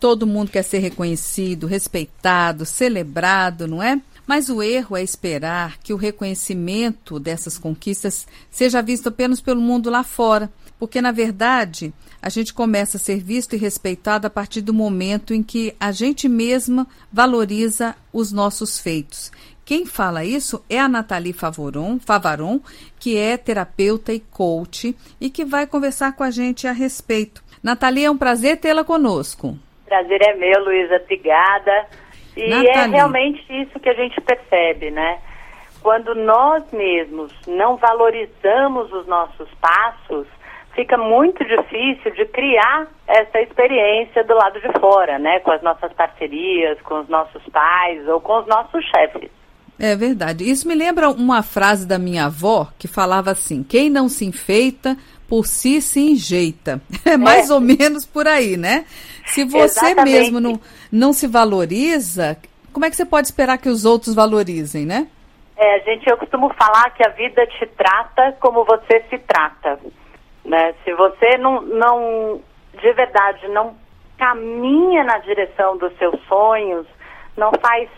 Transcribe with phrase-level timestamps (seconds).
[0.00, 4.00] Todo mundo quer ser reconhecido, respeitado, celebrado, não é?
[4.26, 9.88] Mas o erro é esperar que o reconhecimento dessas conquistas seja visto apenas pelo mundo
[9.88, 14.60] lá fora, porque na verdade a gente começa a ser visto e respeitado a partir
[14.60, 19.32] do momento em que a gente mesma valoriza os nossos feitos.
[19.64, 22.60] Quem fala isso é a Nathalie Favaron,
[22.98, 27.42] que é terapeuta e coach e que vai conversar com a gente a respeito.
[27.62, 29.58] Nathalie, é um prazer tê-la conosco.
[29.88, 30.96] Prazer é meu, Luísa.
[30.96, 31.86] Obrigada.
[32.36, 35.18] E é é realmente isso que a gente percebe, né?
[35.82, 40.26] Quando nós mesmos não valorizamos os nossos passos,
[40.74, 45.40] fica muito difícil de criar essa experiência do lado de fora, né?
[45.40, 49.30] Com as nossas parcerias, com os nossos pais ou com os nossos chefes.
[49.78, 50.48] É verdade.
[50.48, 54.96] Isso me lembra uma frase da minha avó que falava assim: quem não se enfeita,
[55.28, 56.80] por si se enjeita.
[57.04, 57.54] É mais é.
[57.54, 58.84] ou menos por aí, né?
[59.26, 60.18] Se você Exatamente.
[60.18, 60.60] mesmo não,
[60.90, 62.36] não se valoriza,
[62.72, 65.08] como é que você pode esperar que os outros valorizem, né?
[65.56, 69.78] É, gente, eu costumo falar que a vida te trata como você se trata.
[70.44, 70.74] Né?
[70.84, 72.40] Se você não, não,
[72.80, 73.74] de verdade, não
[74.16, 76.86] caminha na direção dos seus sonhos,
[77.36, 77.88] não faz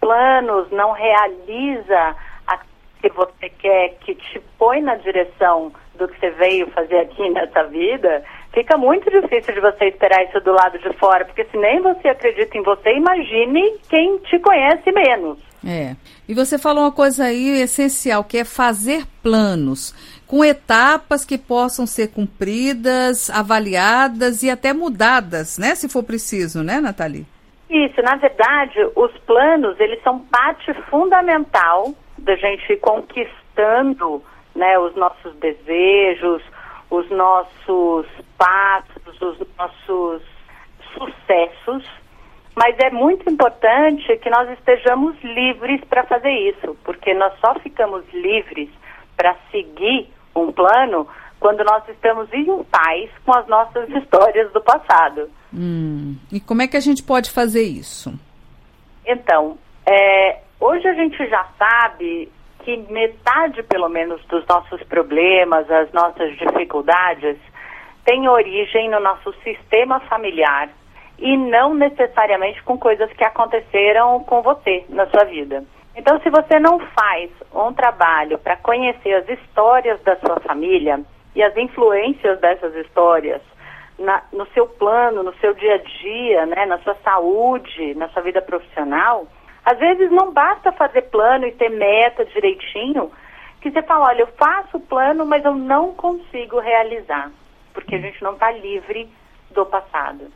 [0.00, 2.16] planos, não realiza
[2.46, 2.58] a
[3.00, 7.62] que você quer, que te põe na direção do que você veio fazer aqui nessa
[7.64, 11.80] vida, fica muito difícil de você esperar isso do lado de fora, porque se nem
[11.80, 15.38] você acredita em você, imagine quem te conhece menos.
[15.64, 15.94] É.
[16.26, 19.94] E você falou uma coisa aí essencial, que é fazer planos
[20.26, 26.80] com etapas que possam ser cumpridas, avaliadas e até mudadas, né, se for preciso, né,
[26.80, 27.26] Nathalie?
[27.68, 34.22] Isso, na verdade, os planos, eles são parte fundamental da gente ir conquistando,
[34.54, 36.42] né, os nossos desejos,
[36.90, 38.06] os nossos
[38.36, 40.22] passos, os nossos
[40.94, 41.84] sucessos,
[42.56, 48.04] mas é muito importante que nós estejamos livres para fazer isso, porque nós só ficamos
[48.12, 48.68] livres
[49.16, 51.06] para seguir um plano
[51.38, 55.30] quando nós estamos em paz com as nossas histórias do passado.
[55.54, 56.16] Hum.
[56.30, 58.12] E como é que a gente pode fazer isso?
[59.06, 59.56] Então,
[59.86, 66.36] é, hoje a gente já sabe que metade, pelo menos, dos nossos problemas, as nossas
[66.36, 67.36] dificuldades,
[68.04, 70.68] tem origem no nosso sistema familiar
[71.18, 75.64] e não necessariamente com coisas que aconteceram com você na sua vida.
[75.94, 81.00] Então, se você não faz um trabalho para conhecer as histórias da sua família
[81.34, 83.42] e as influências dessas histórias
[83.98, 88.22] na, no seu plano, no seu dia a dia, né, na sua saúde, na sua
[88.22, 89.26] vida profissional,
[89.64, 93.10] às vezes não basta fazer plano e ter meta direitinho,
[93.60, 97.30] que você fala, olha, eu faço o plano, mas eu não consigo realizar,
[97.74, 99.08] porque a gente não está livre
[99.50, 100.30] do passado.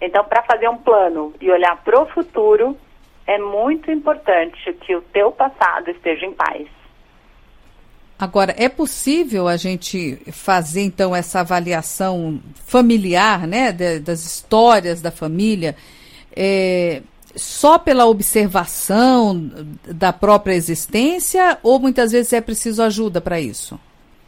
[0.00, 2.76] Então, para fazer um plano e olhar para o futuro,
[3.26, 6.68] é muito importante que o teu passado esteja em paz.
[8.18, 15.10] Agora, é possível a gente fazer então essa avaliação familiar, né, de, das histórias da
[15.10, 15.76] família,
[16.34, 17.02] é,
[17.36, 19.38] só pela observação
[19.86, 23.78] da própria existência ou muitas vezes é preciso ajuda para isso?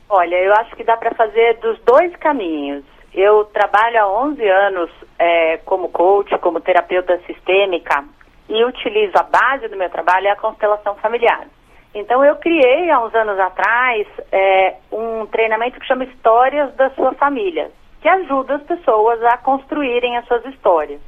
[0.08, 2.84] Olha, eu acho que dá para fazer dos dois caminhos.
[3.14, 8.04] Eu trabalho há 11 anos é, como coach, como terapeuta sistêmica
[8.48, 11.46] e utilizo a base do meu trabalho é a constelação familiar.
[11.94, 17.12] Então eu criei há uns anos atrás é, um treinamento que chama Histórias da Sua
[17.14, 17.70] Família,
[18.00, 21.00] que ajuda as pessoas a construírem as suas histórias.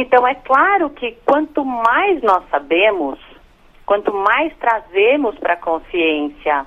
[0.00, 3.18] Então é claro que quanto mais nós sabemos,
[3.84, 6.64] quanto mais trazemos para a consciência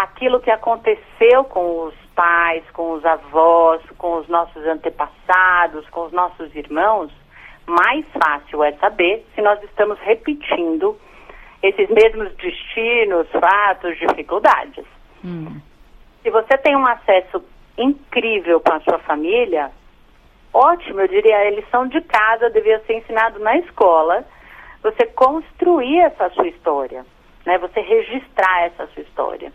[0.00, 6.12] aquilo que aconteceu com os pais, com os avós, com os nossos antepassados, com os
[6.12, 7.10] nossos irmãos,
[7.66, 10.96] mais fácil é saber se nós estamos repetindo
[11.64, 14.84] esses mesmos destinos, fatos, dificuldades.
[15.24, 15.60] Hum.
[16.22, 17.42] Se você tem um acesso
[17.76, 19.72] incrível com a sua família,
[20.56, 24.24] ótimo, eu diria, a lição de casa devia ser ensinado na escola,
[24.82, 27.04] você construir essa sua história,
[27.44, 27.58] né?
[27.58, 29.52] Você registrar essa sua história.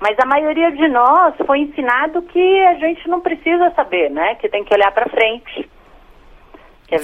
[0.00, 4.34] Mas a maioria de nós foi ensinado que a gente não precisa saber, né?
[4.36, 5.68] Que tem que olhar para frente.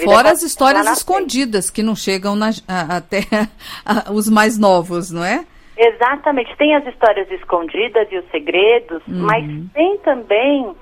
[0.05, 1.75] Fora as histórias escondidas frente.
[1.75, 3.21] que não chegam na, a, até
[3.85, 5.45] a, os mais novos, não é?
[5.77, 6.57] Exatamente.
[6.57, 9.27] Tem as histórias escondidas e os segredos, uhum.
[9.27, 10.75] mas tem também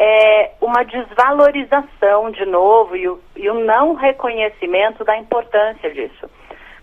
[0.00, 6.30] é, uma desvalorização de novo e o, e o não reconhecimento da importância disso.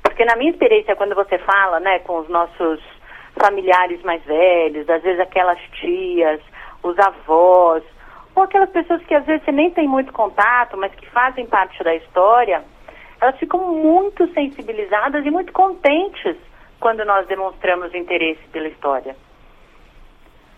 [0.04, 2.82] Porque na minha experiência, quando você fala né, com os nossos
[3.42, 6.42] familiares mais velhos, às vezes aquelas tias,
[6.84, 7.84] os avós,
[8.36, 11.82] ou aquelas pessoas que às vezes você nem tem muito contato, mas que fazem parte
[11.86, 12.66] da história,
[13.22, 16.36] elas ficam muito sensibilizadas e muito contentes
[16.82, 19.16] quando nós demonstramos interesse pela história.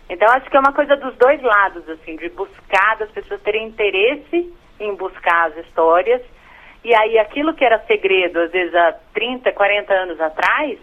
[0.08, 3.68] Então, acho que é uma coisa dos dois lados, assim, de buscar, das pessoas terem
[3.68, 6.22] interesse em buscar as histórias.
[6.84, 10.78] E aí, aquilo que era segredo, às vezes há 30, 40 anos atrás,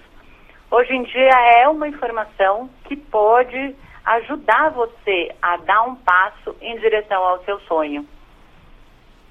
[0.70, 3.76] hoje em dia é uma informação que pode
[4.06, 8.06] ajudar você a dar um passo em direção ao seu sonho.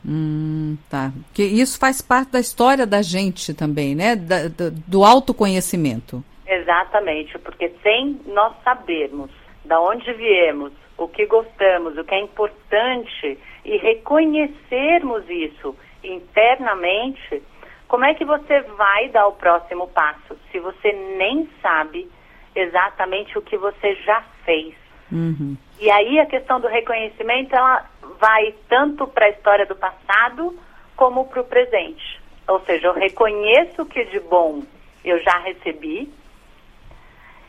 [0.05, 1.13] Hum, tá.
[1.33, 4.17] Que isso faz parte da história da gente também, né?
[4.17, 6.23] Da, do, do autoconhecimento.
[6.47, 9.31] Exatamente, porque sem nós sabermos
[9.65, 17.43] da onde viemos, o que gostamos, o que é importante e reconhecermos isso internamente,
[17.89, 22.11] como é que você vai dar o próximo passo se você nem sabe
[22.55, 24.75] exatamente o que você já fez?
[25.11, 25.57] Uhum.
[25.81, 27.89] E aí a questão do reconhecimento ela
[28.19, 30.59] vai tanto para a história do passado
[30.97, 32.21] como para o presente.
[32.47, 34.63] Ou seja, eu reconheço que de bom
[35.05, 36.11] eu já recebi,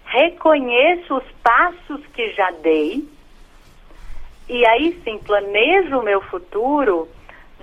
[0.06, 3.08] reconheço os passos que já dei
[4.48, 7.10] e aí sim planejo o meu futuro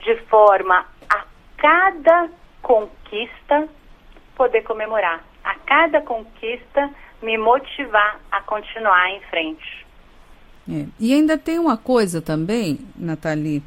[0.02, 1.24] de forma a
[1.56, 2.28] cada
[2.60, 3.68] conquista
[4.34, 6.90] poder comemorar, a cada conquista
[7.22, 9.86] me motivar a continuar em frente.
[10.68, 10.86] É.
[10.98, 13.62] E ainda tem uma coisa também, Nathalie,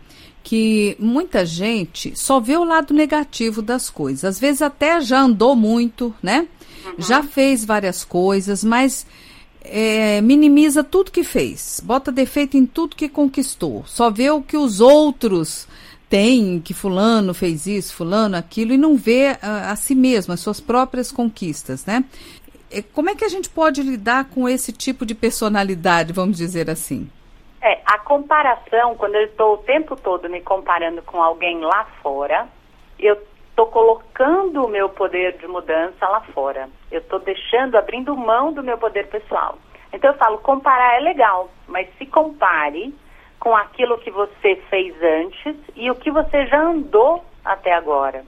[0.45, 4.23] que muita gente só vê o lado negativo das coisas.
[4.23, 6.47] Às vezes até já andou muito, né?
[6.85, 6.93] Uhum.
[6.99, 9.07] Já fez várias coisas, mas
[9.61, 14.55] é, minimiza tudo que fez, bota defeito em tudo que conquistou, só vê o que
[14.55, 15.67] os outros
[16.07, 20.41] têm, que fulano fez isso, fulano aquilo, e não vê a, a si mesmo, as
[20.41, 22.05] suas próprias conquistas, né?
[22.69, 26.69] É, como é que a gente pode lidar com esse tipo de personalidade, vamos dizer
[26.69, 27.09] assim?
[27.65, 32.47] É, a comparação, quando eu estou o tempo todo me comparando com alguém lá fora,
[32.99, 33.17] eu
[33.49, 36.69] estou colocando o meu poder de mudança lá fora.
[36.91, 39.57] Eu estou deixando, abrindo mão do meu poder pessoal.
[39.91, 42.93] Então eu falo, comparar é legal, mas se compare
[43.39, 48.23] com aquilo que você fez antes e o que você já andou até agora.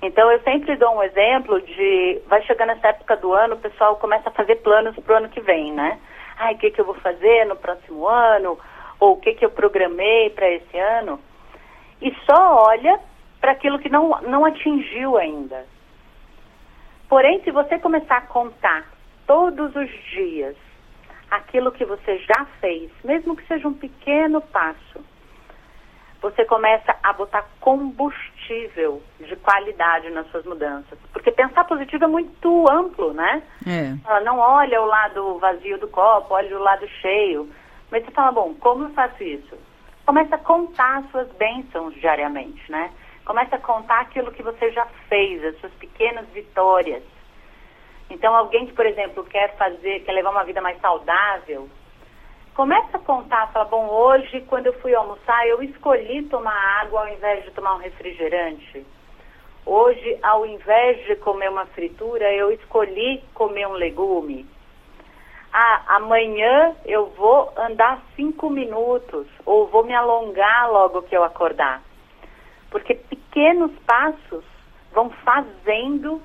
[0.00, 3.96] Então eu sempre dou um exemplo de, vai chegando essa época do ano, o pessoal
[3.96, 5.98] começa a fazer planos para o ano que vem, né?
[6.36, 8.58] Ai, o que, que eu vou fazer no próximo ano?
[9.00, 11.20] Ou o que, que eu programei para esse ano?
[12.00, 13.00] E só olha
[13.40, 15.66] para aquilo que não, não atingiu ainda.
[17.08, 18.86] Porém, se você começar a contar
[19.26, 20.56] todos os dias
[21.30, 24.93] aquilo que você já fez, mesmo que seja um pequeno passo,
[26.24, 30.98] você começa a botar combustível de qualidade nas suas mudanças.
[31.12, 33.42] Porque pensar positivo é muito amplo, né?
[33.66, 34.20] É.
[34.20, 37.50] Não olha o lado vazio do copo, olha o lado cheio.
[37.90, 39.54] Mas você fala, bom, como eu faço isso?
[40.06, 42.90] Começa a contar as suas bênçãos diariamente, né?
[43.26, 47.02] Começa a contar aquilo que você já fez, as suas pequenas vitórias.
[48.08, 51.68] Então, alguém que, por exemplo, quer fazer, quer levar uma vida mais saudável,
[52.54, 57.08] começa a contar, fala, bom, hoje quando eu fui almoçar, eu escolhi tomar água ao
[57.08, 58.86] invés de tomar um refrigerante.
[59.66, 64.46] Hoje, ao invés de comer uma fritura, eu escolhi comer um legume.
[65.52, 71.80] Ah, amanhã eu vou andar cinco minutos ou vou me alongar logo que eu acordar.
[72.70, 74.44] Porque pequenos passos
[74.92, 76.20] vão fazendo,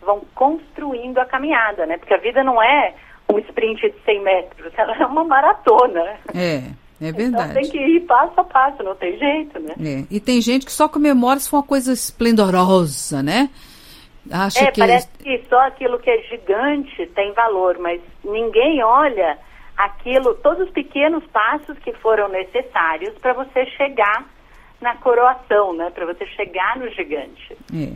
[0.00, 1.98] vão construindo a caminhada, né?
[1.98, 2.94] Porque a vida não é
[3.30, 6.16] um sprint de 100 metros, ela é uma maratona.
[6.34, 6.62] É.
[7.00, 7.50] É verdade.
[7.50, 9.74] Então tem que ir passo a passo, não tem jeito, né?
[9.80, 10.04] É.
[10.10, 13.50] E tem gente que só comemora se for uma coisa esplendorosa, né?
[14.30, 14.80] Acha é, que...
[14.80, 19.38] parece que só aquilo que é gigante tem valor, mas ninguém olha
[19.76, 24.26] aquilo, todos os pequenos passos que foram necessários para você chegar
[24.80, 25.90] na coroação, né?
[25.90, 27.56] Para você chegar no gigante.
[27.72, 27.92] É.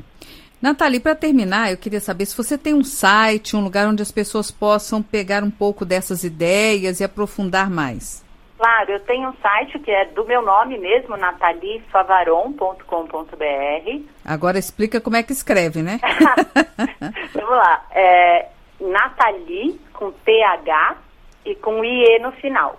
[0.62, 4.12] Nathalie, para terminar, eu queria saber se você tem um site, um lugar onde as
[4.12, 8.25] pessoas possam pegar um pouco dessas ideias e aprofundar mais.
[8.57, 14.02] Claro, eu tenho um site que é do meu nome mesmo, nataliefavaron.com.br.
[14.25, 15.99] Agora explica como é que escreve, né?
[17.35, 17.85] Vamos lá.
[17.90, 18.47] É
[18.81, 20.97] Nathalie com TH
[21.45, 22.78] e com IE no final.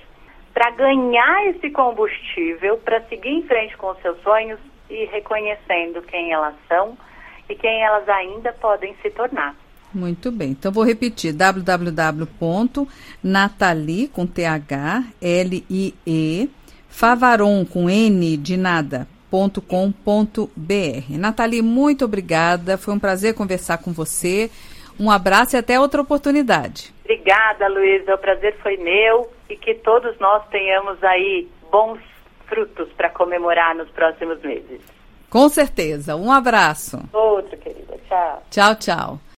[0.54, 6.34] para ganhar esse combustível, para seguir em frente com os seus sonhos e reconhecendo quem
[6.34, 6.98] elas são
[7.50, 9.56] e quem elas ainda podem se tornar.
[9.94, 10.50] Muito bem.
[10.52, 12.50] Então vou repetir: www.natalie
[14.10, 16.50] com T H L I E
[16.90, 19.08] Favaron com N de nada
[21.18, 22.78] Nathalie, muito obrigada.
[22.78, 24.52] Foi um prazer conversar com você.
[25.00, 26.94] Um abraço e até outra oportunidade.
[27.04, 28.16] Obrigada, Luísa.
[28.16, 32.00] O prazer foi meu e que todos nós tenhamos aí bons
[32.48, 34.82] frutos para comemorar nos próximos meses.
[35.30, 36.16] Com certeza.
[36.16, 37.00] Um abraço.
[37.12, 37.98] Outro, querida.
[38.08, 38.44] Tchau.
[38.52, 39.20] Tchau, tchau.